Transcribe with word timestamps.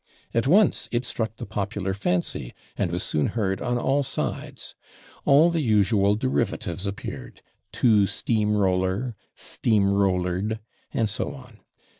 At 0.33 0.47
once 0.47 0.89
it 0.91 1.05
struck 1.05 1.35
the 1.37 1.45
popular 1.45 1.93
fancy 1.93 2.55
and 2.75 2.89
was 2.89 3.03
soon 3.03 3.27
heard 3.27 3.61
on 3.61 3.77
all 3.77 4.01
sides. 4.01 4.73
All 5.25 5.51
the 5.51 5.61
usual 5.61 6.15
derivatives 6.15 6.87
appeared, 6.87 7.43
/to 7.73 8.09
steam 8.09 8.55
roller/, 8.55 9.15
/steam 9.37 9.91
rollered/, 9.93 10.57
and 10.91 11.07
so 11.07 11.35
on. 11.35 11.59